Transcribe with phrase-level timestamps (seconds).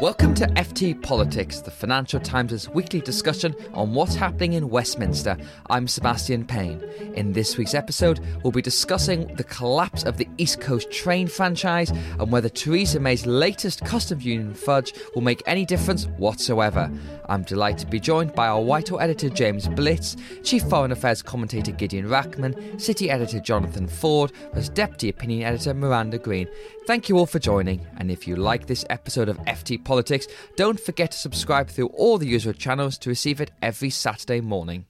[0.00, 5.36] Welcome to FT Politics, the Financial Times' weekly discussion on what's happening in Westminster.
[5.70, 6.80] I'm Sebastian Payne.
[7.16, 11.90] In this week's episode, we'll be discussing the collapse of the East Coast train franchise
[11.90, 16.88] and whether Theresa May's latest customs union fudge will make any difference whatsoever.
[17.28, 21.72] I'm delighted to be joined by our Whitehall editor James Blitz, Chief Foreign Affairs commentator
[21.72, 26.46] Gideon Rachman, City editor Jonathan Ford, as Deputy Opinion editor Miranda Green.
[26.88, 30.80] Thank you all for joining, and if you like this episode of FT Politics, don't
[30.80, 34.86] forget to subscribe through all the usual channels to receive it every Saturday morning.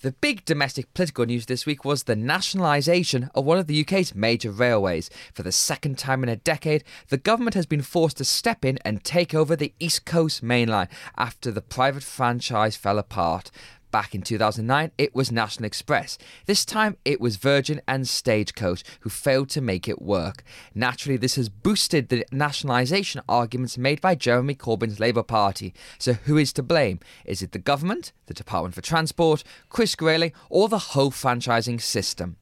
[0.00, 4.14] The big domestic political news this week was the nationalisation of one of the UK's
[4.14, 5.10] major railways.
[5.34, 8.78] For the second time in a decade, the government has been forced to step in
[8.84, 13.50] and take over the East Coast Main Line after the private franchise fell apart.
[13.90, 16.18] Back in 2009, it was National Express.
[16.44, 20.42] This time, it was Virgin and Stagecoach who failed to make it work.
[20.74, 25.72] Naturally, this has boosted the nationalisation arguments made by Jeremy Corbyn's Labour Party.
[25.98, 27.00] So, who is to blame?
[27.24, 32.36] Is it the government, the Department for Transport, Chris Grayling, or the whole franchising system?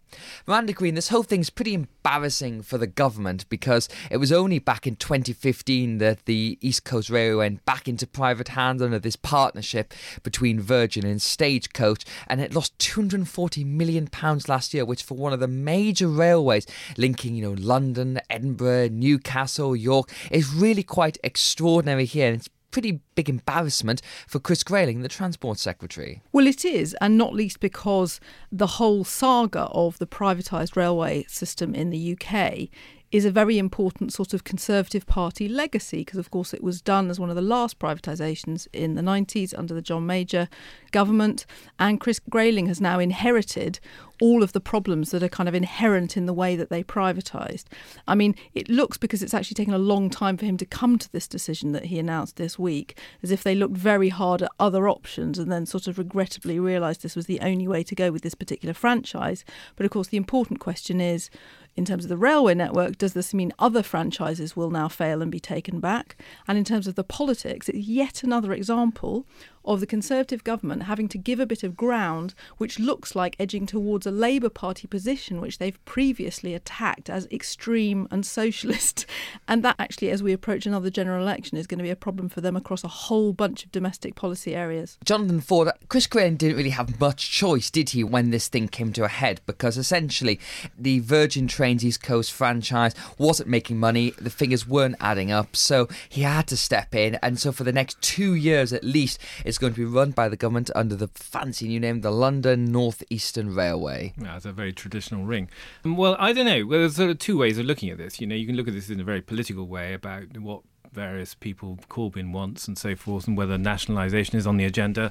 [0.47, 4.87] Miranda Green, this whole thing's pretty embarrassing for the government because it was only back
[4.87, 9.93] in 2015 that the East Coast Railway went back into private hands under this partnership
[10.23, 15.33] between Virgin and Stagecoach, and it lost 240 million pounds last year, which for one
[15.33, 16.67] of the major railways
[16.97, 22.29] linking, you know, London, Edinburgh, Newcastle, York, is really quite extraordinary here.
[22.29, 26.23] And it's pretty big embarrassment for Chris Grayling, the Transport Secretary.
[26.33, 31.75] Well, it is, and not least because the whole saga of the privatised railway system
[31.75, 32.69] in the UK
[33.13, 37.09] is a very important sort of Conservative Party legacy because, of course, it was done
[37.09, 40.49] as one of the last privatisations in the 90s under the John Major
[40.91, 41.47] government.
[41.79, 43.79] And Chris Grayling has now inherited
[44.21, 47.65] all of the problems that are kind of inherent in the way that they privatised.
[48.09, 50.99] I mean, it looks because it's actually taken a long time for him to come
[50.99, 54.51] to this decision that he announced this week, as if they looked very hard at
[54.59, 58.11] other options and then sort of regrettably realised this was the only way to go
[58.11, 59.45] with this particular franchise.
[59.77, 61.31] But of course, the important question is
[61.77, 65.31] in terms of the railway network, does this mean other franchises will now fail and
[65.31, 66.17] be taken back?
[66.49, 69.27] And in terms of the politics, it's yet another example
[69.67, 73.67] of the Conservative government having to give a bit of ground, which looks like edging
[73.67, 79.07] towards a Labour Party position, which they've previously attacked as extreme and socialist.
[79.49, 82.29] And that actually, as we approach another general election, is going to be a problem
[82.29, 84.99] for them across a whole bunch of domestic policy areas.
[85.05, 88.93] Jonathan Ford, Chris Grayling didn't really have much choice, did he, when this thing came
[88.95, 89.41] to a head?
[89.47, 90.41] Because essentially,
[90.77, 95.89] the Virgin Trains East Coast franchise wasn't making money, the figures weren't adding up, so
[96.09, 97.17] he had to step in.
[97.23, 100.11] And so, for the next two years at least, it's is going to be run
[100.11, 104.13] by the government under the fancy new name, the London North Eastern Railway.
[104.21, 105.49] Yeah, it's a very traditional ring.
[105.83, 106.67] Um, well, I don't know.
[106.67, 108.21] Well, there's sort of two ways of looking at this.
[108.21, 110.61] You know, you can look at this in a very political way about what
[110.93, 115.11] various people Corbyn wants and so forth, and whether nationalisation is on the agenda.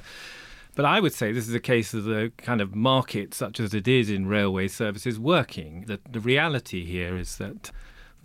[0.76, 3.74] But I would say this is a case of the kind of market, such as
[3.74, 5.86] it is in railway services, working.
[5.88, 7.72] That the reality here is that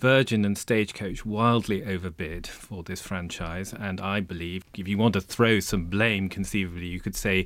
[0.01, 5.21] Virgin and Stagecoach wildly overbid for this franchise, and I believe if you want to
[5.21, 7.45] throw some blame, conceivably, you could say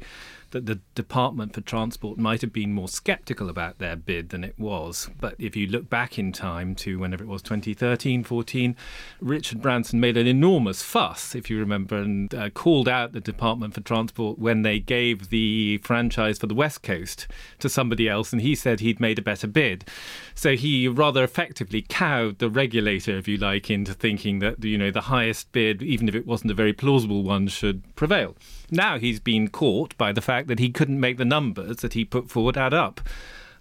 [0.55, 4.57] that the Department for Transport might have been more sceptical about their bid than it
[4.57, 5.09] was.
[5.19, 8.73] But if you look back in time to whenever it was 2013, 14,
[9.19, 13.73] Richard Branson made an enormous fuss, if you remember, and uh, called out the Department
[13.73, 17.27] for Transport when they gave the franchise for the West Coast
[17.59, 19.83] to somebody else, and he said he'd made a better bid.
[20.35, 24.89] So he rather effectively cowed the regulator, if you like, into thinking that you know
[24.89, 28.37] the highest bid, even if it wasn't a very plausible one, should prevail.
[28.71, 32.05] Now he's been caught by the fact that he couldn't make the numbers that he
[32.05, 33.01] put forward add up.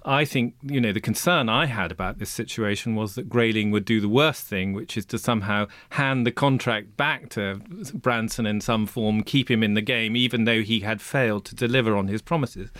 [0.06, 3.86] I think, you know, the concern I had about this situation was that Grayling would
[3.86, 7.60] do the worst thing, which is to somehow hand the contract back to
[7.94, 11.54] Branson in some form, keep him in the game, even though he had failed to
[11.54, 12.70] deliver on his promises.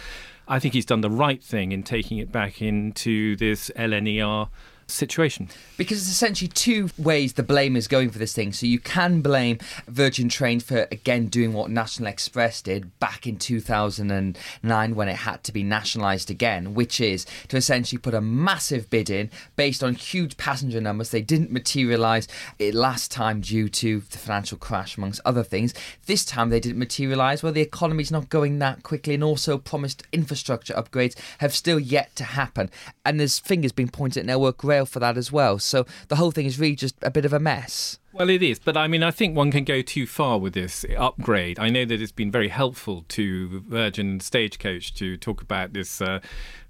[0.46, 4.50] I think he's done the right thing in taking it back into this LNER
[4.86, 5.48] situation.
[5.76, 8.52] Because it's essentially two ways the blame is going for this thing.
[8.52, 13.36] So you can blame Virgin Trains for, again, doing what National Express did back in
[13.36, 18.90] 2009 when it had to be nationalised again, which is to essentially put a massive
[18.90, 21.10] bid in based on huge passenger numbers.
[21.10, 22.28] They didn't materialise
[22.58, 25.75] last time due to the financial crash, amongst other things.
[26.06, 27.42] This time they didn't materialise.
[27.42, 32.14] Well, the economy's not going that quickly, and also promised infrastructure upgrades have still yet
[32.16, 32.70] to happen.
[33.04, 35.58] And there's fingers being pointed at Network Rail for that as well.
[35.58, 37.98] So the whole thing is really just a bit of a mess.
[38.12, 40.84] Well, it is, but I mean, I think one can go too far with this
[40.96, 41.58] upgrade.
[41.58, 46.20] I know that it's been very helpful to Virgin Stagecoach to talk about this uh,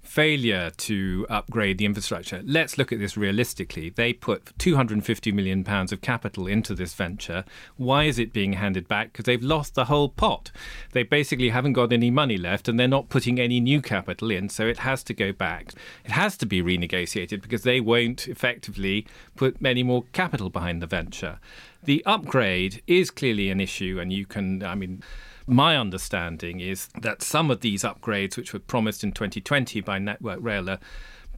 [0.05, 2.41] failure to upgrade the infrastructure.
[2.45, 3.89] Let's look at this realistically.
[3.89, 7.43] They put 250 million pounds of capital into this venture.
[7.75, 9.11] Why is it being handed back?
[9.11, 10.51] Because they've lost the whole pot.
[10.93, 14.49] They basically haven't got any money left, and they're not putting any new capital in,
[14.49, 15.73] so it has to go back.
[16.03, 19.05] It has to be renegotiated because they won't effectively
[19.35, 21.39] put any more capital behind the venture.
[21.83, 25.03] The upgrade is clearly an issue, and you can, I mean,
[25.47, 30.39] my understanding is that some of these upgrades, which were promised in 2020 by Network
[30.41, 30.79] Rail, are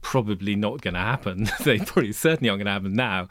[0.00, 1.48] probably not going to happen.
[1.64, 3.28] they probably certainly aren't going to happen now.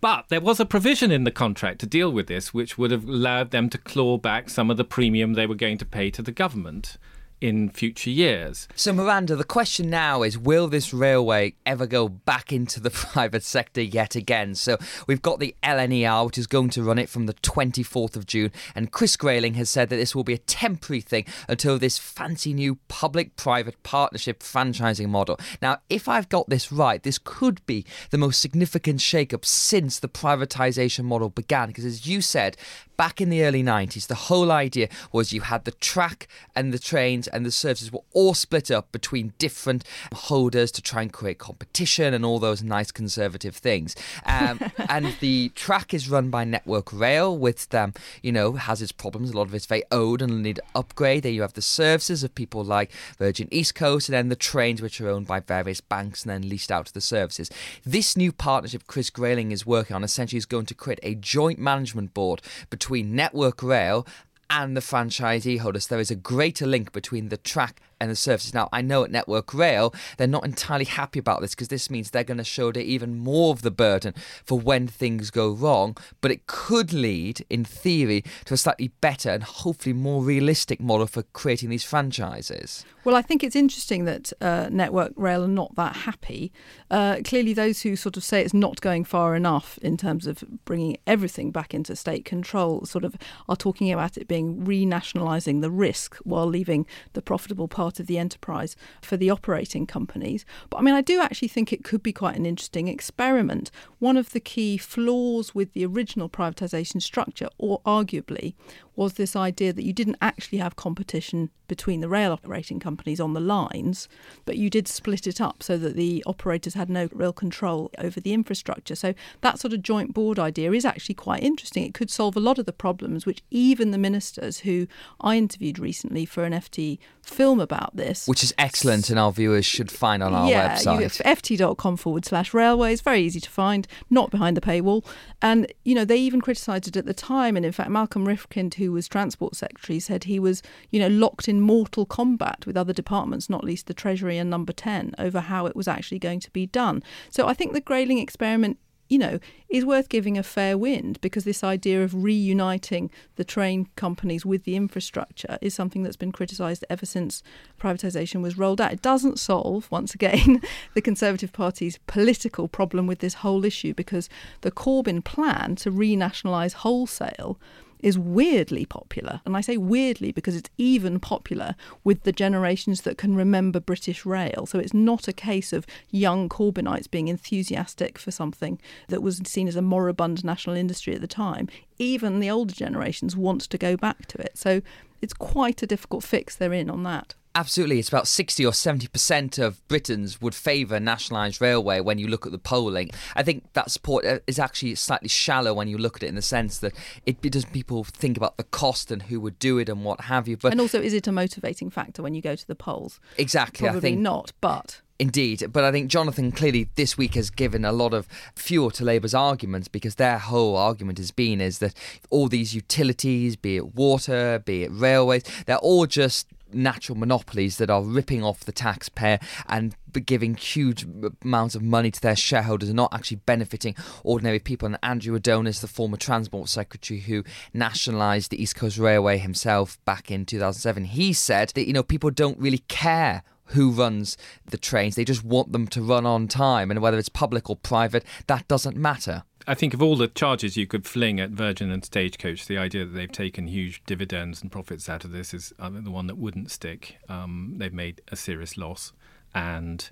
[0.00, 3.04] But there was a provision in the contract to deal with this, which would have
[3.04, 6.22] allowed them to claw back some of the premium they were going to pay to
[6.22, 6.96] the government
[7.40, 8.68] in future years.
[8.74, 13.42] So, Miranda, the question now is will this railway ever go back into the private
[13.42, 14.54] sector yet again?
[14.54, 14.76] So,
[15.06, 18.52] we've got the LNER, which is going to run it from the 24th of June,
[18.74, 22.52] and Chris Grayling has said that this will be a temporary thing until this fancy
[22.52, 25.38] new public private partnership franchising model.
[25.62, 30.08] Now, if I've got this right, this could be the most significant shake-up since the
[30.08, 32.56] privatisation model began, because as you said,
[33.00, 36.78] back in the early 90s, the whole idea was you had the track and the
[36.78, 41.38] trains and the services were all split up between different holders to try and create
[41.38, 43.94] competition and all those nice conservative things.
[44.24, 48.92] Um, and the track is run by Network Rail, with them, you know, has its
[48.92, 49.30] problems.
[49.30, 51.22] A lot of it's very old and need upgrade.
[51.22, 54.82] There you have the services of people like Virgin East Coast, and then the trains,
[54.82, 57.50] which are owned by various banks and then leased out to the services.
[57.84, 61.58] This new partnership Chris Grayling is working on essentially is going to create a joint
[61.58, 64.06] management board between Network Rail
[64.50, 65.86] and the franchisee holders.
[65.86, 68.54] There is a greater link between the track and the services.
[68.54, 72.10] Now, I know at Network Rail, they're not entirely happy about this because this means
[72.10, 74.14] they're going to shoulder even more of the burden
[74.44, 75.96] for when things go wrong.
[76.20, 81.06] But it could lead, in theory, to a slightly better and hopefully more realistic model
[81.06, 82.84] for creating these franchises.
[83.02, 86.52] Well, I think it's interesting that uh, Network Rail are not that happy.
[86.90, 90.44] Uh, clearly, those who sort of say it's not going far enough in terms of
[90.66, 93.16] bringing everything back into state control sort of
[93.48, 98.06] are talking about it being renationalising the risk while leaving the profitable part part of
[98.06, 100.44] the enterprise for the operating companies.
[100.70, 103.72] But I mean, I do actually think it could be quite an interesting experiment.
[103.98, 108.54] One of the key flaws with the original privatisation structure, or arguably,
[109.00, 113.32] was this idea that you didn't actually have competition between the rail operating companies on
[113.32, 114.08] the lines,
[114.44, 118.20] but you did split it up so that the operators had no real control over
[118.20, 118.94] the infrastructure.
[118.94, 121.84] So that sort of joint board idea is actually quite interesting.
[121.84, 124.86] It could solve a lot of the problems which even the ministers who
[125.20, 129.64] I interviewed recently for an FT film about this, which is excellent, and our viewers
[129.64, 131.22] should find on our yeah, website.
[131.22, 135.06] ft.com forward slash railways, very easy to find, not behind the paywall.
[135.40, 137.56] And, you know, they even criticised it at the time.
[137.56, 141.48] And in fact, Malcolm Rifkind, who was Transport Secretary, said he was, you know, locked
[141.48, 145.66] in mortal combat with other departments, not least the Treasury and Number 10, over how
[145.66, 147.02] it was actually going to be done.
[147.30, 148.78] So I think the Grayling experiment
[149.10, 153.88] you know, is worth giving a fair wind because this idea of reuniting the train
[153.96, 157.42] companies with the infrastructure is something that's been criticised ever since
[157.78, 158.92] privatisation was rolled out.
[158.92, 160.62] It doesn't solve, once again,
[160.94, 164.28] the Conservative Party's political problem with this whole issue because
[164.60, 167.58] the Corbyn plan to renationalise wholesale
[168.02, 169.40] is weirdly popular.
[169.44, 174.26] And I say weirdly because it's even popular with the generations that can remember British
[174.26, 174.66] rail.
[174.66, 179.68] So it's not a case of young Corbynites being enthusiastic for something that was seen
[179.68, 181.68] as a moribund national industry at the time.
[181.98, 184.56] Even the older generations want to go back to it.
[184.56, 184.80] So
[185.20, 187.34] it's quite a difficult fix they're in on that.
[187.54, 187.98] Absolutely.
[187.98, 192.52] It's about 60 or 70% of Britons would favour nationalised railway when you look at
[192.52, 193.10] the polling.
[193.34, 196.36] I think that support uh, is actually slightly shallow when you look at it in
[196.36, 196.94] the sense that
[197.26, 200.46] it doesn't people think about the cost and who would do it and what have
[200.46, 200.56] you.
[200.56, 203.18] But And also, is it a motivating factor when you go to the polls?
[203.36, 203.86] Exactly.
[203.86, 205.00] Probably I think not, but.
[205.18, 209.04] Indeed, but I think Jonathan clearly this week has given a lot of fuel to
[209.04, 211.92] Labour's arguments because their whole argument has been is that
[212.30, 217.90] all these utilities, be it water, be it railways, they're all just natural monopolies that
[217.90, 219.94] are ripping off the taxpayer and
[220.26, 221.06] giving huge
[221.44, 224.86] amounts of money to their shareholders and not actually benefiting ordinary people.
[224.86, 230.30] And Andrew Adonis, the former Transport Secretary who nationalised the East Coast Railway himself back
[230.30, 234.36] in 2007, he said that, you know, people don't really care who runs
[234.66, 235.14] the trains.
[235.14, 236.90] They just want them to run on time.
[236.90, 239.44] And whether it's public or private, that doesn't matter.
[239.66, 243.04] I think of all the charges you could fling at Virgin and Stagecoach, the idea
[243.04, 246.38] that they've taken huge dividends and profits out of this is uh, the one that
[246.38, 247.18] wouldn't stick.
[247.28, 249.12] Um, they've made a serious loss.
[249.54, 250.08] And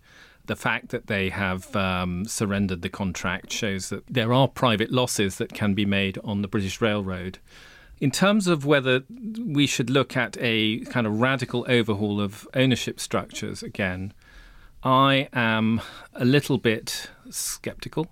[0.46, 5.36] the fact that they have um, surrendered the contract shows that there are private losses
[5.36, 7.38] that can be made on the British Railroad.
[8.00, 9.02] In terms of whether
[9.40, 14.12] we should look at a kind of radical overhaul of ownership structures again,
[14.82, 15.80] I am
[16.14, 18.06] a little bit skeptical.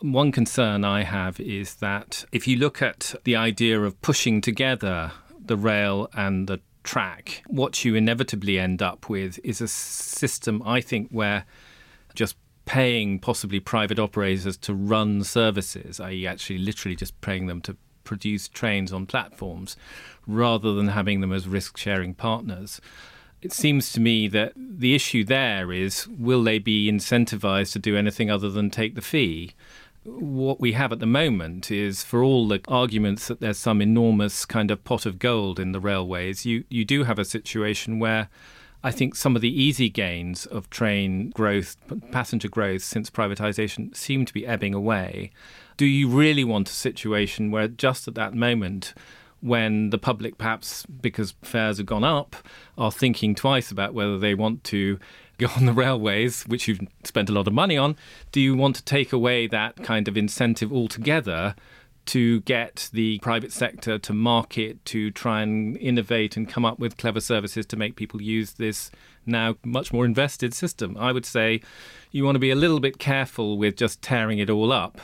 [0.00, 5.10] One concern I have is that if you look at the idea of pushing together
[5.44, 10.80] the rail and the track, what you inevitably end up with is a system, I
[10.80, 11.46] think, where
[12.14, 17.76] just paying possibly private operators to run services, i.e., actually literally just paying them to
[18.04, 19.76] produce trains on platforms
[20.28, 22.80] rather than having them as risk sharing partners.
[23.42, 27.96] It seems to me that the issue there is will they be incentivized to do
[27.96, 29.54] anything other than take the fee?
[30.16, 34.44] What we have at the moment is for all the arguments that there's some enormous
[34.44, 38.28] kind of pot of gold in the railways, you, you do have a situation where
[38.82, 41.76] I think some of the easy gains of train growth,
[42.12, 45.32] passenger growth since privatization seem to be ebbing away.
[45.76, 48.94] Do you really want a situation where just at that moment,
[49.40, 52.36] when the public, perhaps because fares have gone up,
[52.76, 54.98] are thinking twice about whether they want to
[55.46, 57.96] on the railways, which you've spent a lot of money on,
[58.32, 61.54] do you want to take away that kind of incentive altogether
[62.06, 66.96] to get the private sector to market, to try and innovate and come up with
[66.96, 68.90] clever services to make people use this
[69.26, 70.96] now much more invested system?
[70.98, 71.60] I would say
[72.10, 75.00] you want to be a little bit careful with just tearing it all up.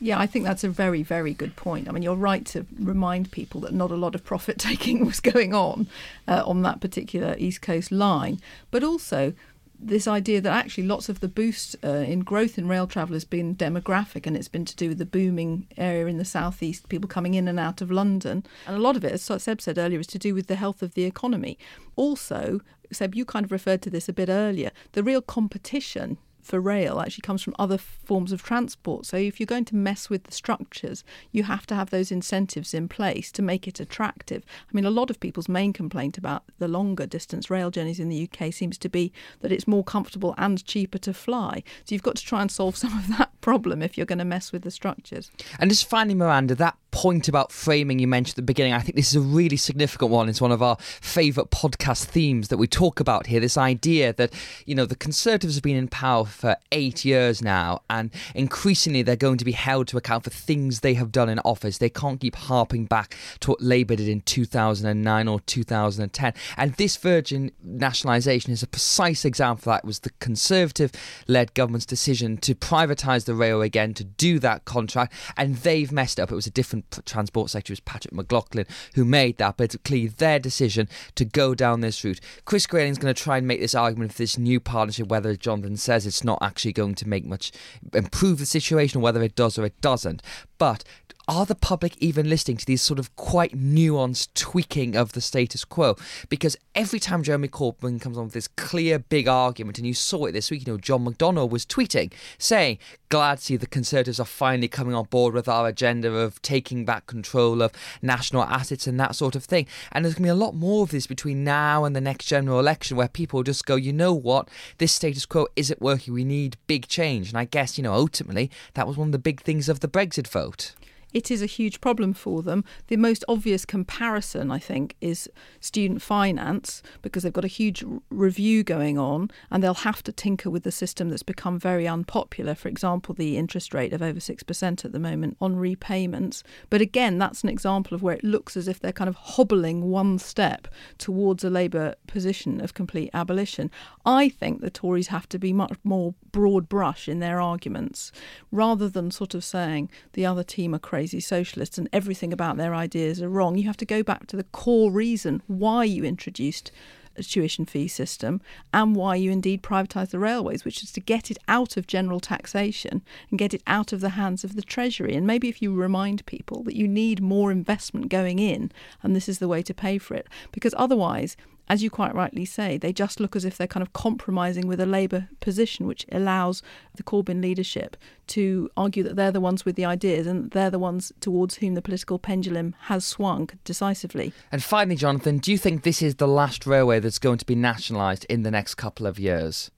[0.00, 1.88] Yeah, I think that's a very, very good point.
[1.88, 5.20] I mean, you're right to remind people that not a lot of profit taking was
[5.20, 5.88] going on
[6.28, 8.40] uh, on that particular East Coast line.
[8.70, 9.32] But also,
[9.78, 13.24] this idea that actually lots of the boost uh, in growth in rail travel has
[13.24, 17.08] been demographic and it's been to do with the booming area in the southeast, people
[17.08, 18.44] coming in and out of London.
[18.66, 20.82] And a lot of it, as Seb said earlier, is to do with the health
[20.82, 21.58] of the economy.
[21.94, 22.60] Also,
[22.92, 27.00] Seb, you kind of referred to this a bit earlier, the real competition for rail
[27.00, 29.04] actually comes from other forms of transport.
[29.04, 32.72] So if you're going to mess with the structures, you have to have those incentives
[32.72, 34.44] in place to make it attractive.
[34.68, 38.08] I mean, a lot of people's main complaint about the longer distance rail journeys in
[38.08, 41.62] the UK seems to be that it's more comfortable and cheaper to fly.
[41.84, 44.24] So you've got to try and solve some of that problem if you're going to
[44.24, 45.30] mess with the structures.
[45.58, 48.96] And just finally, Miranda, that point about framing you mentioned at the beginning, I think
[48.96, 50.28] this is a really significant one.
[50.28, 53.38] It's one of our favourite podcast themes that we talk about here.
[53.38, 54.32] This idea that,
[54.64, 59.16] you know, the Conservatives have been in power for eight years now, and increasingly they're
[59.16, 61.78] going to be held to account for things they have done in office.
[61.78, 66.34] They can't keep harping back to what Labour did in 2009 or 2010.
[66.56, 69.84] And this Virgin nationalisation is a precise example of that.
[69.84, 70.92] It was the Conservative
[71.26, 76.20] led government's decision to privatise the railway again, to do that contract, and they've messed
[76.20, 76.30] up.
[76.30, 80.08] It was a different Transport Secretary was Patrick McLoughlin who made that, but it's clearly
[80.08, 82.20] their decision to go down this route.
[82.44, 85.76] Chris Grayling's going to try and make this argument for this new partnership, whether Jonathan
[85.76, 87.52] says it's not actually going to make much
[87.94, 90.22] improve the situation, whether it does or it doesn't.
[90.58, 90.84] But
[91.28, 95.64] are the public even listening to these sort of quite nuanced tweaking of the status
[95.64, 95.96] quo?
[96.28, 100.26] Because every time Jeremy Corbyn comes on with this clear, big argument, and you saw
[100.26, 102.78] it this week, you know, John McDonnell was tweeting saying,
[103.08, 106.84] Glad to see the Conservatives are finally coming on board with our agenda of taking
[106.84, 109.66] back control of national assets and that sort of thing.
[109.92, 112.26] And there's going to be a lot more of this between now and the next
[112.26, 116.24] general election where people just go, you know what, this status quo isn't working, we
[116.24, 117.28] need big change.
[117.28, 119.88] And I guess, you know, ultimately, that was one of the big things of the
[119.88, 120.74] Brexit vote
[121.16, 122.62] it is a huge problem for them.
[122.88, 125.30] The most obvious comparison, I think, is
[125.60, 130.50] student finance because they've got a huge review going on and they'll have to tinker
[130.50, 132.54] with the system that's become very unpopular.
[132.54, 136.42] For example, the interest rate of over 6% at the moment on repayments.
[136.68, 139.88] But again, that's an example of where it looks as if they're kind of hobbling
[139.88, 140.68] one step
[140.98, 143.70] towards a Labour position of complete abolition.
[144.04, 148.12] I think the Tories have to be much more broad brush in their arguments
[148.52, 152.74] rather than sort of saying the other team are crazy socialists and everything about their
[152.74, 153.56] ideas are wrong.
[153.56, 156.70] You have to go back to the core reason why you introduced
[157.18, 158.40] a tuition fee system
[158.72, 162.20] and why you indeed privatised the railways, which is to get it out of general
[162.20, 165.14] taxation and get it out of the hands of the Treasury.
[165.14, 168.70] And maybe if you remind people that you need more investment going in
[169.02, 171.36] and this is the way to pay for it, because otherwise,
[171.68, 174.80] as you quite rightly say, they just look as if they're kind of compromising with
[174.80, 176.62] a Labour position, which allows
[176.94, 177.96] the Corbyn leadership
[178.28, 181.74] to argue that they're the ones with the ideas and they're the ones towards whom
[181.74, 184.32] the political pendulum has swung decisively.
[184.52, 187.54] And finally, Jonathan, do you think this is the last railway that's going to be
[187.54, 189.70] nationalised in the next couple of years?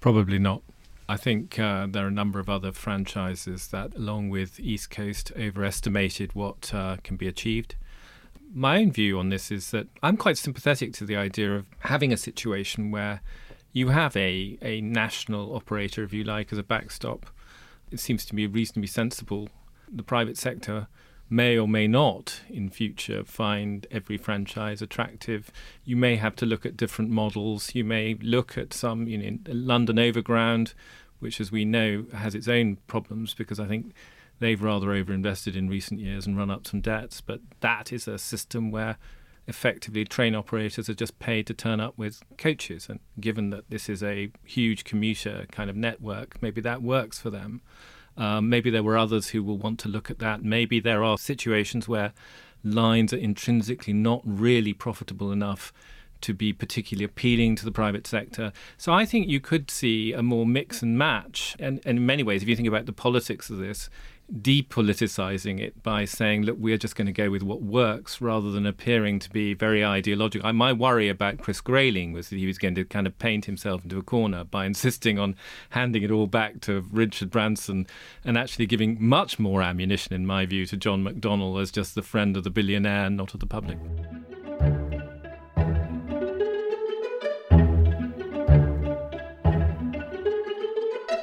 [0.00, 0.62] Probably not.
[1.10, 5.32] I think uh, there are a number of other franchises that, along with East Coast,
[5.36, 7.74] overestimated what uh, can be achieved.
[8.52, 12.12] My own view on this is that I'm quite sympathetic to the idea of having
[12.12, 13.20] a situation where
[13.72, 17.26] you have a, a national operator, if you like, as a backstop.
[17.90, 19.48] It seems to me reasonably sensible.
[19.92, 20.88] The private sector
[21.28, 25.52] may or may not in future find every franchise attractive.
[25.84, 27.74] You may have to look at different models.
[27.74, 30.74] You may look at some, you know, London Overground
[31.20, 33.92] which, as we know, has its own problems because I think
[34.40, 37.20] they've rather overinvested in recent years and run up some debts.
[37.20, 38.96] But that is a system where
[39.46, 42.88] effectively train operators are just paid to turn up with coaches.
[42.88, 47.30] And given that this is a huge commuter kind of network, maybe that works for
[47.30, 47.60] them.
[48.16, 50.42] Um, maybe there were others who will want to look at that.
[50.42, 52.12] Maybe there are situations where
[52.62, 55.72] lines are intrinsically not really profitable enough
[56.20, 58.52] to be particularly appealing to the private sector.
[58.76, 61.56] So I think you could see a more mix and match.
[61.58, 63.88] And, and in many ways, if you think about the politics of this,
[64.32, 68.66] depoliticizing it by saying, look, we're just going to go with what works rather than
[68.66, 70.52] appearing to be very ideological.
[70.52, 73.82] My worry about Chris Grayling was that he was going to kind of paint himself
[73.84, 75.36] into a corner by insisting on
[75.70, 77.86] handing it all back to Richard Branson
[78.24, 82.02] and actually giving much more ammunition, in my view, to John McDonnell as just the
[82.02, 83.78] friend of the billionaire, not of the public.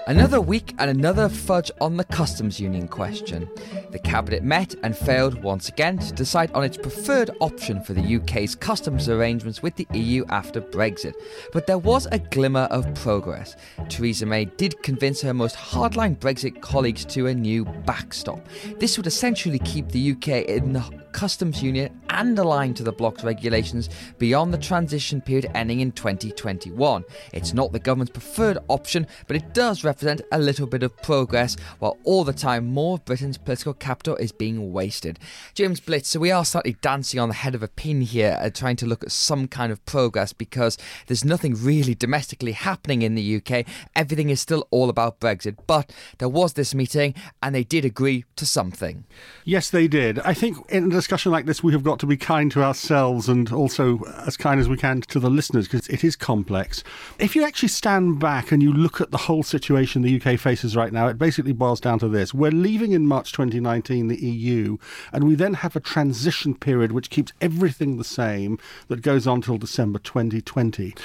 [0.07, 3.49] Another week and another fudge on the customs union question.
[3.91, 8.15] The Cabinet met and failed once again to decide on its preferred option for the
[8.15, 11.13] UK's customs arrangements with the EU after Brexit.
[11.51, 13.57] But there was a glimmer of progress.
[13.89, 18.47] Theresa May did convince her most hardline Brexit colleagues to a new backstop.
[18.79, 23.23] This would essentially keep the UK in the customs union and aligned to the bloc's
[23.23, 27.03] regulations beyond the transition period ending in 2021.
[27.33, 31.55] It's not the government's preferred option, but it does represent a little bit of progress,
[31.79, 35.19] while all the time more of Britain's political capital is being wasted.
[35.53, 38.49] James Blitz, so we are slightly dancing on the head of a pin here, uh,
[38.49, 43.15] trying to look at some kind of progress because there's nothing really domestically happening in
[43.15, 43.65] the UK.
[43.95, 48.25] Everything is still all about Brexit, but there was this meeting and they did agree
[48.35, 49.05] to something.
[49.43, 50.19] Yes, they did.
[50.19, 53.51] I think in discussion like this, we have got to be kind to ourselves and
[53.51, 56.83] also as kind as we can to the listeners because it is complex.
[57.19, 60.75] If you actually stand back and you look at the whole situation the UK faces
[60.75, 62.33] right now, it basically boils down to this.
[62.33, 64.77] We're leaving in March 2019 the EU,
[65.13, 68.57] and we then have a transition period which keeps everything the same
[68.87, 70.95] that goes on till December 2020.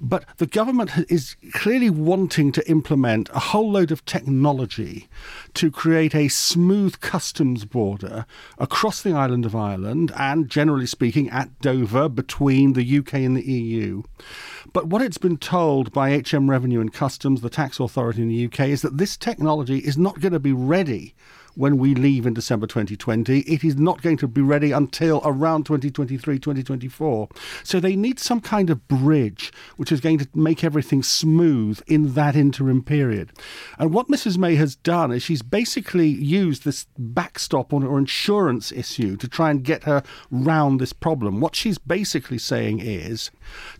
[0.00, 5.08] But the government is clearly wanting to implement a whole load of technology
[5.54, 8.26] to create a smooth customs border
[8.58, 13.42] across the island of Ireland and, generally speaking, at Dover between the UK and the
[13.42, 14.02] EU.
[14.72, 18.44] But what it's been told by HM Revenue and Customs, the tax authority in the
[18.46, 21.14] UK, is that this technology is not going to be ready
[21.54, 23.40] when we leave in December 2020.
[23.40, 27.28] It is not going to be ready until around 2023, 2024.
[27.64, 32.14] So they need some kind of bridge which is going to make everything smooth in
[32.14, 33.32] that interim period.
[33.78, 34.38] And what Mrs.
[34.38, 39.50] May has done is she's basically used this backstop on her insurance issue to try
[39.50, 41.40] and get her round this problem.
[41.40, 43.30] What she's basically saying is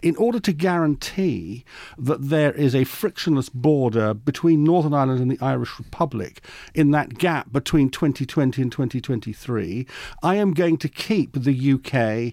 [0.03, 1.65] in order to guarantee
[1.99, 7.19] that there is a frictionless border between Northern Ireland and the Irish Republic in that
[7.19, 9.87] gap between 2020 and 2023,
[10.23, 12.33] I am going to keep the UK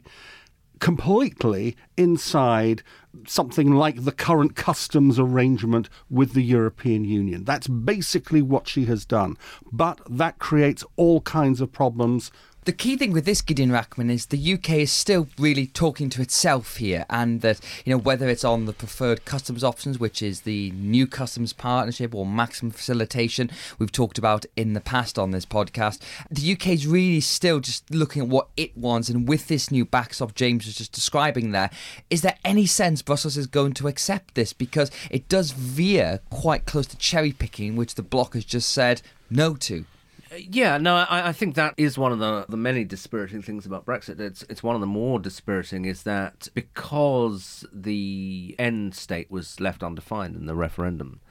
[0.79, 2.81] completely inside
[3.27, 7.43] something like the current customs arrangement with the European Union.
[7.43, 9.35] That's basically what she has done.
[9.69, 12.31] But that creates all kinds of problems
[12.67, 16.21] the key thing with this Gideon Rachman is the UK is still really talking to
[16.21, 20.41] itself here, and that you know whether it's on the preferred customs options, which is
[20.41, 23.49] the new customs partnership or maximum facilitation
[23.79, 26.01] we've talked about in the past on this podcast.
[26.29, 29.85] The UK is really still just looking at what it wants, and with this new
[29.85, 31.69] backstop James was just describing there,
[32.09, 36.65] is there any sense Brussels is going to accept this because it does veer quite
[36.65, 39.85] close to cherry picking, which the bloc has just said no to.
[40.35, 43.85] Yeah, no, I, I, think that is one of the, the many dispiriting things about
[43.85, 44.19] Brexit.
[44.19, 49.83] It's it's one of the more dispiriting is that because the end state was left
[49.83, 51.21] undefined in the referendum,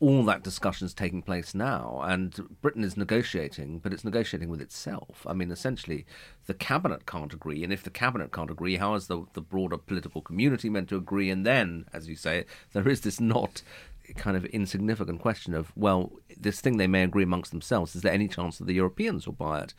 [0.00, 4.60] all that discussion is taking place now, and Britain is negotiating, but it's negotiating with
[4.60, 5.26] itself.
[5.26, 6.06] I mean, essentially,
[6.46, 9.78] the cabinet can't agree, and if the cabinet can't agree, how is the the broader
[9.78, 11.30] political community meant to agree?
[11.30, 13.62] And then, as you say, there is this not
[14.16, 18.12] kind of insignificant question of, well, this thing they may agree amongst themselves, is there
[18.12, 19.74] any chance that the Europeans will buy it?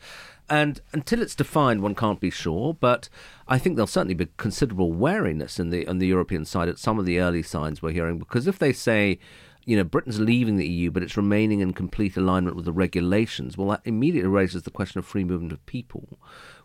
[0.48, 3.08] And until it's defined, one can't be sure, but
[3.48, 6.98] I think there'll certainly be considerable wariness in the on the European side at some
[6.98, 9.18] of the early signs we're hearing, because if they say,
[9.64, 13.56] you know, Britain's leaving the EU, but it's remaining in complete alignment with the regulations,
[13.56, 16.18] well, that immediately raises the question of free movement of people,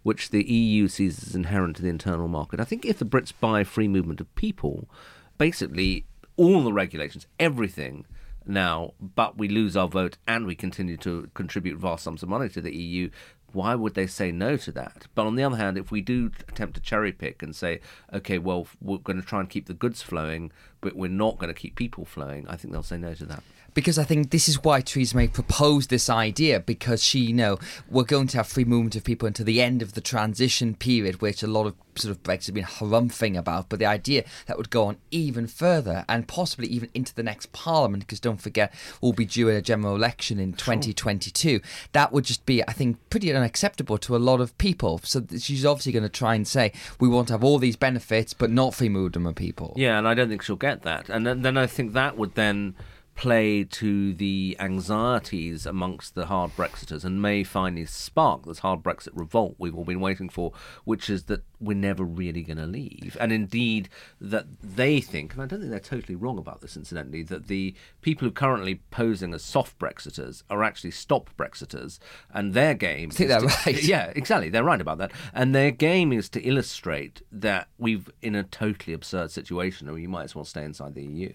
[0.04, 2.60] which the EU sees as inherent to the internal market.
[2.60, 4.89] I think if the Brits buy free movement of people,
[5.38, 6.06] basically
[6.38, 8.06] all the regulations, everything
[8.45, 12.50] now, but we lose our vote and we continue to contribute vast sums of money
[12.50, 13.10] to the EU,
[13.54, 15.08] why would they say no to that?
[15.15, 17.80] But on the other hand, if we do attempt to cherry pick and say,
[18.13, 21.54] okay, well, we're going to try and keep the goods flowing, but we're not going
[21.54, 23.43] to keep people flowing, I think they'll say no to that
[23.75, 27.59] because I think this is why Theresa May proposed this idea because she, you know,
[27.89, 31.21] we're going to have free movement of people until the end of the transition period,
[31.21, 33.67] which a lot of sort of Brexit have been harumphing about.
[33.69, 37.51] But the idea that would go on even further and possibly even into the next
[37.51, 41.59] parliament, because don't forget, we'll be due in a general election in 2022.
[41.91, 45.01] That would just be, I think, pretty unacceptable to a lot of people.
[45.03, 48.33] So she's obviously going to try and say we want to have all these benefits,
[48.33, 49.73] but not free movement of people.
[49.75, 51.09] Yeah, and I don't think she'll get that.
[51.09, 52.75] And then, then I think that would then
[53.15, 59.12] play to the anxieties amongst the hard Brexiters and may finally spark this hard Brexit
[59.13, 60.51] revolt we've all been waiting for,
[60.84, 63.15] which is that we're never really going to leave.
[63.19, 67.23] And indeed, that they think, and I don't think they're totally wrong about this, incidentally,
[67.23, 71.99] that the people who are currently posing as soft Brexiters are actually stop Brexiters,
[72.34, 73.10] and their game.
[73.12, 73.84] I think they're to, right.
[73.84, 74.49] Yeah, exactly.
[74.49, 75.12] They're right about that.
[75.34, 80.10] And their game is to illustrate that we've in a totally absurd situation, or you
[80.10, 81.32] might as well stay inside the EU.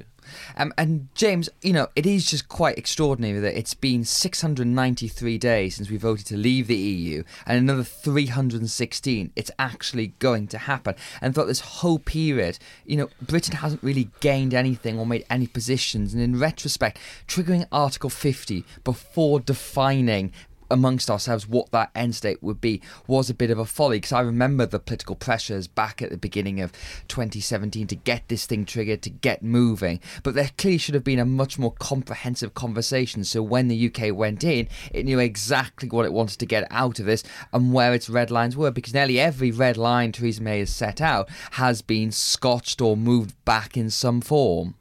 [0.56, 5.76] Um, and James, you know, it is just quite extraordinary that it's been 693 days
[5.76, 9.30] since we voted to leave the EU, and another 316.
[9.36, 10.96] It's actually going to happen.
[11.20, 15.46] And throughout this whole period, you know, Britain hasn't really gained anything or made any
[15.46, 16.12] positions.
[16.12, 20.32] And in retrospect, triggering Article 50 before defining
[20.70, 24.12] amongst ourselves what that end state would be was a bit of a folly because
[24.12, 26.72] I remember the political pressures back at the beginning of
[27.08, 30.00] 2017 to get this thing triggered, to get moving.
[30.22, 33.24] But there clearly should have been a much more comprehensive conversation.
[33.24, 36.98] So when the UK went in, it knew exactly what it wanted to get out
[36.98, 40.60] of this and where its red lines were because nearly every red line Theresa May
[40.60, 44.74] has set out has been scotched or moved back in some form.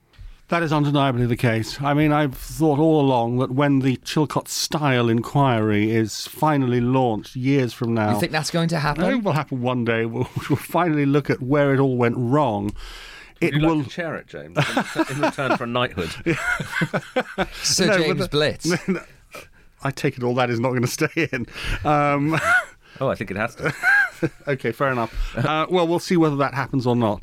[0.50, 1.80] That is undeniably the case.
[1.80, 7.36] I mean, I've thought all along that when the Chilcot style inquiry is finally launched
[7.36, 8.14] years from now.
[8.14, 9.04] You think that's going to happen?
[9.04, 10.06] I think It will happen one day.
[10.06, 12.74] We'll, we'll finally look at where it all went wrong.
[13.40, 14.58] It Would you will like to chair it, James,
[15.12, 16.10] in return for a knighthood.
[17.62, 18.28] Sir no, James the...
[18.30, 18.72] Blitz.
[19.84, 21.46] I take it all that is not going to stay in.
[21.86, 22.40] Um...
[23.00, 23.72] oh, I think it has to.
[24.48, 25.38] okay, fair enough.
[25.38, 27.22] Uh, well, we'll see whether that happens or not.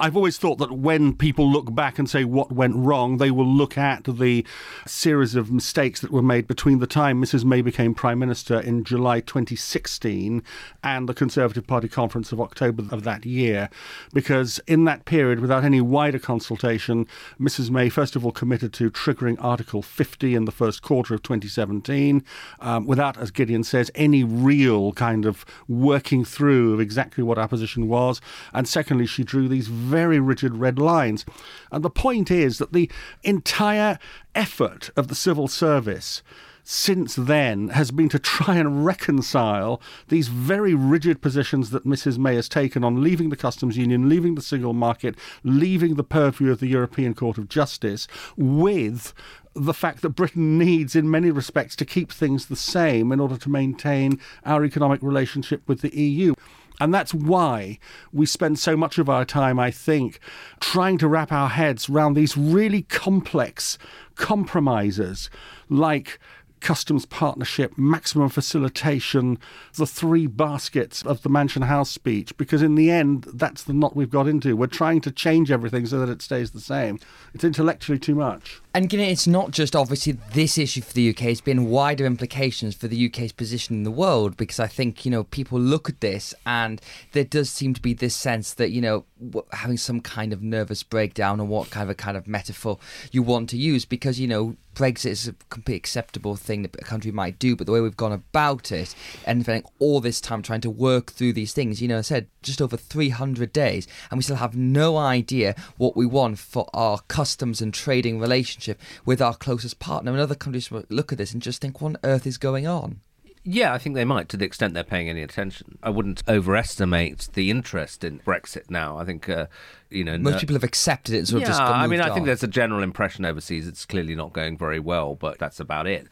[0.00, 3.46] I've always thought that when people look back and say what went wrong, they will
[3.46, 4.44] look at the
[4.86, 7.44] series of mistakes that were made between the time Mrs.
[7.44, 10.42] May became Prime Minister in July 2016
[10.82, 13.70] and the Conservative Party conference of October of that year.
[14.12, 17.06] Because in that period, without any wider consultation,
[17.38, 17.70] Mrs.
[17.70, 22.24] May, first of all, committed to triggering Article 50 in the first quarter of 2017,
[22.58, 27.46] um, without, as Gideon says, any real kind of working through of exactly what our
[27.48, 28.20] position was.
[28.52, 31.24] And secondly, she drew these very rigid red lines.
[31.70, 32.90] And the point is that the
[33.22, 33.98] entire
[34.34, 36.22] effort of the civil service
[36.64, 42.18] since then has been to try and reconcile these very rigid positions that Mrs.
[42.18, 46.50] May has taken on leaving the customs union, leaving the single market, leaving the purview
[46.50, 49.12] of the European Court of Justice with
[49.54, 53.36] the fact that Britain needs, in many respects, to keep things the same in order
[53.36, 56.34] to maintain our economic relationship with the EU.
[56.80, 57.78] And that's why
[58.12, 60.18] we spend so much of our time, I think,
[60.60, 63.78] trying to wrap our heads around these really complex
[64.16, 65.30] compromises
[65.68, 66.18] like
[66.64, 69.38] customs partnership, maximum facilitation,
[69.74, 73.94] the three baskets of the Mansion House speech, because in the end, that's the knot
[73.94, 74.56] we've got into.
[74.56, 76.98] We're trying to change everything so that it stays the same.
[77.34, 78.62] It's intellectually too much.
[78.76, 82.74] And know, it's not just obviously this issue for the UK, it's been wider implications
[82.74, 86.00] for the UK's position in the world because I think, you know, people look at
[86.00, 86.80] this and
[87.12, 89.04] there does seem to be this sense that, you know,
[89.52, 92.80] having some kind of nervous breakdown or what kind of a kind of metaphor
[93.12, 96.84] you want to use because, you know, Brexit is a completely acceptable thing that a
[96.84, 98.92] country might do, but the way we've gone about it
[99.24, 102.26] and spending all this time trying to work through these things, you know, I said
[102.42, 106.98] just over 300 days and we still have no idea what we want for our
[107.06, 110.12] customs and trading relationship relationship with our closest partner.
[110.12, 113.00] And other countries look at this and just think, what on earth is going on?
[113.46, 115.76] Yeah, I think they might to the extent they're paying any attention.
[115.82, 118.96] I wouldn't overestimate the interest in Brexit now.
[118.96, 119.46] I think, uh,
[119.90, 121.86] you know, Most no- people have accepted it and sort yeah, of just got I
[121.86, 125.38] mean, I think there's a general impression overseas it's clearly not going very well, but
[125.38, 126.08] that's about it.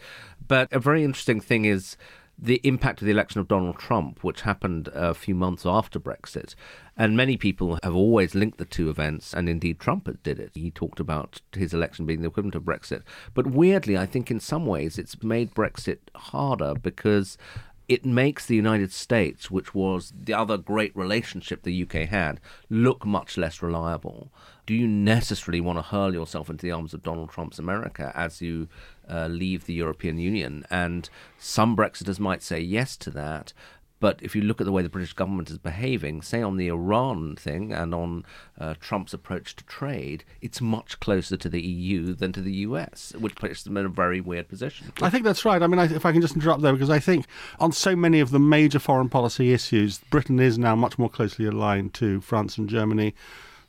[0.46, 1.96] But a very interesting thing is
[2.42, 6.57] the impact of the election of Donald Trump, which happened a few months after Brexit.
[6.96, 10.50] And many people have always linked the two events, and indeed Trump did it.
[10.55, 13.02] He talked about his election being the equivalent of Brexit.
[13.33, 17.38] But weirdly, I think in some ways it's made Brexit harder because
[17.88, 23.07] it makes the United States, which was the other great relationship the UK had, look
[23.07, 24.33] much less reliable.
[24.66, 28.40] Do you necessarily want to hurl yourself into the arms of Donald Trump's America as
[28.40, 28.68] you
[29.08, 30.64] uh, leave the European Union?
[30.70, 33.52] And some Brexiters might say yes to that.
[34.02, 36.66] But if you look at the way the British government is behaving, say on the
[36.66, 38.24] Iran thing and on
[38.58, 43.14] uh, Trump's approach to trade, it's much closer to the EU than to the US,
[43.16, 44.92] which puts them in a very weird position.
[45.00, 45.62] I think that's right.
[45.62, 47.26] I mean, I, if I can just interrupt there, because I think
[47.60, 51.46] on so many of the major foreign policy issues, Britain is now much more closely
[51.46, 53.14] aligned to France and Germany,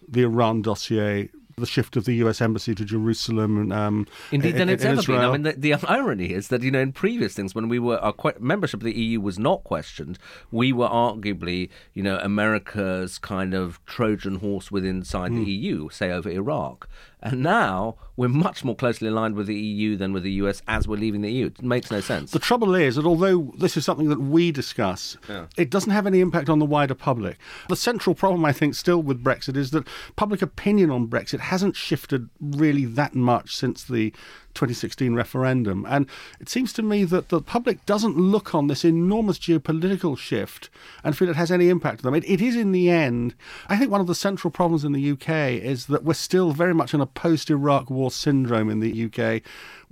[0.07, 2.41] the Iran dossier, the shift of the U.S.
[2.41, 5.15] embassy to Jerusalem, and um, Indeed, than in- it's ever been.
[5.17, 7.97] I mean, the, the irony is that you know, in previous things, when we were
[7.99, 10.17] our que- membership of the EU was not questioned,
[10.51, 15.43] we were arguably, you know, America's kind of Trojan horse within inside Hmm.
[15.43, 16.87] the EU, say over Iraq,
[17.23, 20.87] and now we're much more closely aligned with the EU than with the US as
[20.87, 21.45] we're leaving the EU.
[21.47, 22.31] It makes no sense.
[22.31, 25.17] The trouble is that although this is something that we discuss,
[25.57, 27.37] it doesn't have any impact on the wider public.
[27.69, 31.77] The central problem, I think, still with Brexit is that public opinion on Brexit hasn't
[31.77, 34.13] shifted really that much since the
[34.53, 35.85] 2016 referendum.
[35.87, 36.07] And
[36.39, 40.69] it seems to me that the public doesn't look on this enormous geopolitical shift
[41.03, 42.21] and feel it has any impact on them.
[42.21, 43.35] It, it is, in the end,
[43.67, 45.29] I think one of the central problems in the UK
[45.61, 49.41] is that we're still very much in a post Iraq war syndrome in the UK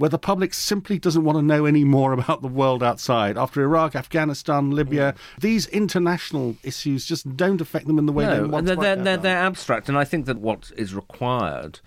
[0.02, 3.38] where the public simply doesn't want to know any more about the world outside.
[3.38, 5.42] After Iraq, Afghanistan, Libya, mm.
[5.42, 8.82] these international issues just don't affect them in the way they want and they're, to
[8.82, 11.80] they're, they're, they're abstract, and I think that what is required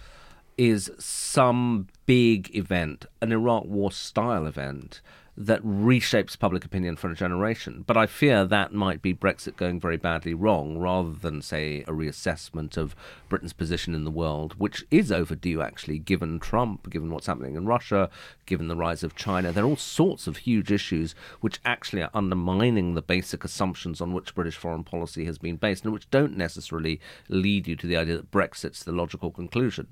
[0.57, 5.01] is some big event, an Iraq War style event
[5.37, 7.83] that reshapes public opinion for a generation.
[7.87, 11.93] But I fear that might be Brexit going very badly wrong rather than, say, a
[11.93, 12.95] reassessment of
[13.29, 17.67] Britain's position in the world, which is overdue actually, given Trump, given what's happening in
[17.67, 18.11] Russia,
[18.47, 19.51] given the rise of China.
[19.51, 24.13] There are all sorts of huge issues which actually are undermining the basic assumptions on
[24.13, 27.97] which British foreign policy has been based and which don't necessarily lead you to the
[27.97, 29.89] idea that Brexit's the logical conclusion.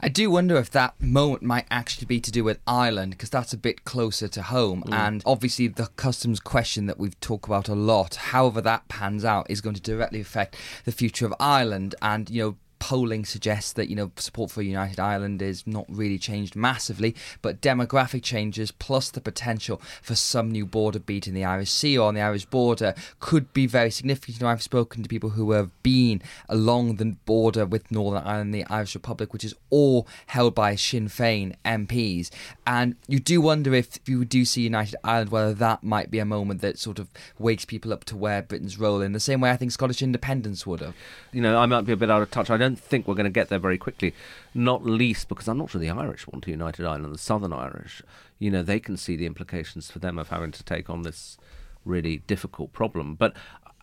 [0.00, 3.52] I do wonder if that moment might actually be to do with Ireland because that's
[3.52, 4.82] a bit closer to home.
[4.86, 4.94] Mm.
[4.94, 9.50] And obviously, the customs question that we've talked about a lot, however that pans out,
[9.50, 11.94] is going to directly affect the future of Ireland.
[12.02, 16.18] And, you know, polling suggests that you know support for United Ireland is not really
[16.18, 21.44] changed massively, but demographic changes plus the potential for some new border beat in the
[21.44, 24.38] Irish Sea or on the Irish border could be very significant.
[24.38, 28.54] You know, I've spoken to people who have been along the border with Northern Ireland,
[28.54, 32.30] the Irish Republic, which is all held by Sinn Féin MPs,
[32.66, 36.24] and you do wonder if you do see United Ireland, whether that might be a
[36.24, 37.08] moment that sort of
[37.38, 40.66] wakes people up to where Britain's role in the same way I think Scottish independence
[40.66, 40.94] would have.
[41.32, 42.50] You know, I might be a bit out of touch.
[42.50, 44.14] I don't think we're going to get there very quickly,
[44.54, 48.02] not least because I'm not sure the Irish want a united Ireland, the Southern Irish.
[48.38, 51.38] You know, they can see the implications for them of having to take on this
[51.84, 53.14] really difficult problem.
[53.14, 53.34] But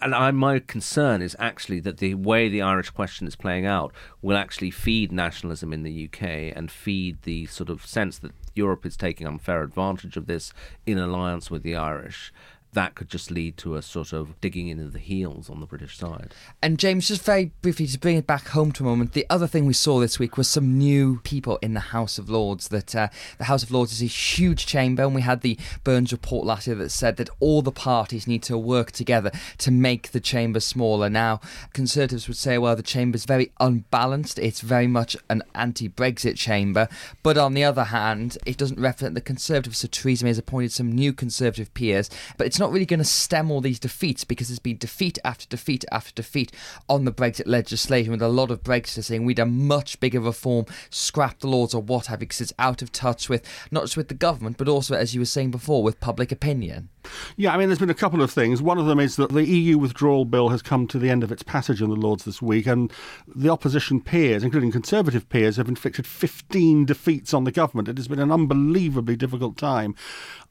[0.03, 3.93] and I, my concern is actually that the way the Irish question is playing out
[4.21, 8.85] will actually feed nationalism in the UK and feed the sort of sense that Europe
[8.85, 10.51] is taking unfair advantage of this
[10.85, 12.33] in alliance with the Irish.
[12.73, 15.97] That could just lead to a sort of digging into the heels on the British
[15.97, 16.33] side.
[16.62, 19.47] And James, just very briefly to bring it back home to a moment, the other
[19.47, 22.69] thing we saw this week was some new people in the House of Lords.
[22.69, 26.12] That uh, the House of Lords is a huge chamber, and we had the Burns
[26.12, 30.12] report last year that said that all the parties need to work together to make
[30.12, 31.09] the chamber smaller.
[31.09, 31.41] Now,
[31.73, 34.39] Conservatives would say, well, the chamber is very unbalanced.
[34.39, 36.88] It's very much an anti-Brexit chamber,
[37.21, 39.77] but on the other hand, it doesn't represent the Conservatives.
[39.79, 43.06] So Theresa May has appointed some new Conservative peers, but it's not really going to
[43.06, 46.52] stem all these defeats because there's been defeat after defeat after defeat
[46.88, 50.65] on the Brexit legislation with a lot of Brexiters saying we'd a much bigger reform,
[50.89, 53.97] scrap the laws or what have you, because it's out of touch with not just
[53.97, 56.89] with the government, but also, as you were saying before, with public opinion.
[57.36, 58.62] Yeah, I mean, there's been a couple of things.
[58.62, 61.32] One of them is that the EU withdrawal bill has come to the end of
[61.32, 62.91] its passage in the Lords this week, and
[63.28, 67.88] the opposition peers, including Conservative peers, have inflicted 15 defeats on the government.
[67.88, 69.95] It has been an unbelievably difficult time.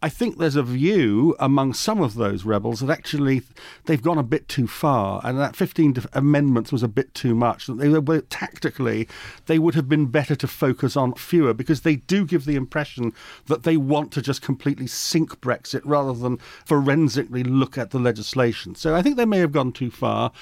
[0.05, 3.43] I think there's a view among some of those rebels that actually
[3.85, 7.69] they've gone a bit too far, and that 15 amendments was a bit too much.
[7.69, 9.07] That they were tactically
[9.47, 13.13] they would have been better to focus on fewer because they do give the impression
[13.47, 18.75] that they want to just completely sink Brexit rather than forensically look at the legislation.
[18.75, 20.33] So I think they may have gone too far.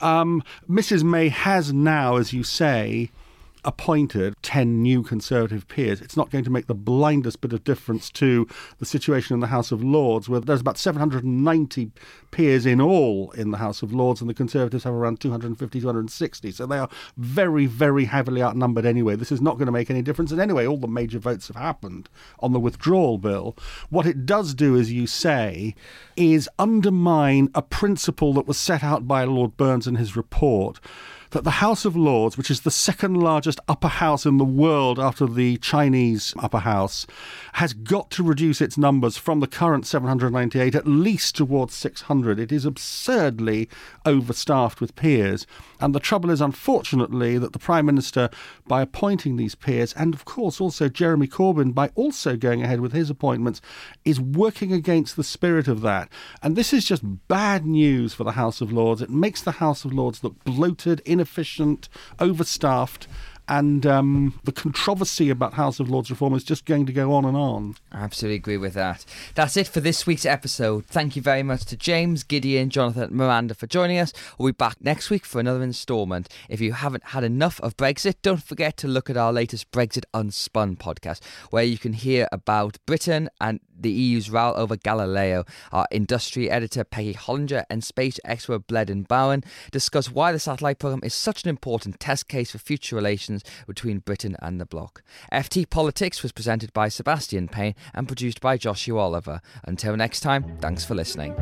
[0.00, 1.02] Um, Mrs.
[1.02, 3.10] May has now, as you say,
[3.64, 8.10] appointed 10 new Conservative peers, it's not going to make the blindest bit of difference
[8.10, 8.46] to
[8.78, 11.90] the situation in the House of Lords, where there's about 790
[12.30, 16.50] peers in all in the House of Lords, and the Conservatives have around 250, 260.
[16.52, 19.16] So they are very, very heavily outnumbered anyway.
[19.16, 20.32] This is not going to make any difference.
[20.32, 22.08] And anyway, all the major votes have happened
[22.40, 23.56] on the withdrawal bill.
[23.88, 25.74] What it does do, as you say,
[26.16, 30.80] is undermine a principle that was set out by Lord Burns in his report
[31.30, 34.98] that the House of Lords, which is the second largest upper house in the world
[34.98, 37.06] after the Chinese upper house,
[37.54, 42.38] has got to reduce its numbers from the current 798 at least towards 600.
[42.40, 43.68] It is absurdly
[44.04, 45.46] overstaffed with peers.
[45.80, 48.28] And the trouble is, unfortunately, that the Prime Minister,
[48.66, 52.92] by appointing these peers, and of course also Jeremy Corbyn, by also going ahead with
[52.92, 53.60] his appointments,
[54.04, 56.08] is working against the spirit of that.
[56.42, 59.00] And this is just bad news for the House of Lords.
[59.00, 63.06] It makes the House of Lords look bloated, inefficient, overstaffed,
[63.50, 67.24] and um, the controversy about House of Lords reform is just going to go on
[67.24, 67.74] and on.
[67.90, 69.04] I absolutely agree with that.
[69.34, 70.86] That's it for this week's episode.
[70.86, 74.12] Thank you very much to James, Gideon, Jonathan, Miranda for joining us.
[74.38, 76.28] We'll be back next week for another instalment.
[76.48, 80.04] If you haven't had enough of Brexit, don't forget to look at our latest Brexit
[80.14, 85.44] Unspun podcast, where you can hear about Britain and the EU's row over Galileo.
[85.72, 91.00] Our industry editor Peggy Hollinger and space expert Bleddyn Bowen discuss why the satellite program
[91.02, 95.02] is such an important test case for future relations between Britain and the bloc.
[95.32, 99.40] FT Politics was presented by Sebastian Payne and produced by Joshua Oliver.
[99.64, 101.34] Until next time, thanks for listening.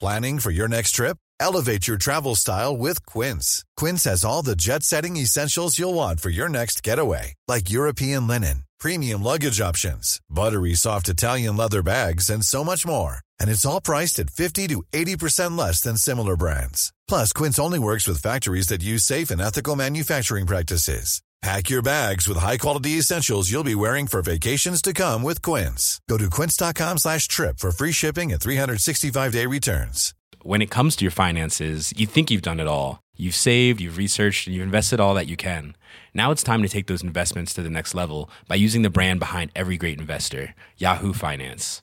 [0.00, 1.16] Planning for your next trip?
[1.38, 3.64] Elevate your travel style with Quince.
[3.76, 8.26] Quince has all the jet setting essentials you'll want for your next getaway, like European
[8.26, 13.18] linen, premium luggage options, buttery soft Italian leather bags, and so much more.
[13.42, 16.92] And it's all priced at 50 to 80% less than similar brands.
[17.08, 21.22] Plus, Quince only works with factories that use safe and ethical manufacturing practices.
[21.42, 26.00] Pack your bags with high-quality essentials you'll be wearing for vacations to come with Quince.
[26.08, 30.14] Go to quince.com slash trip for free shipping and 365-day returns.
[30.42, 33.00] When it comes to your finances, you think you've done it all.
[33.16, 35.74] You've saved, you've researched, and you've invested all that you can.
[36.14, 39.18] Now it's time to take those investments to the next level by using the brand
[39.18, 41.82] behind every great investor, Yahoo Finance.